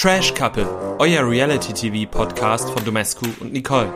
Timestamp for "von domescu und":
2.70-3.52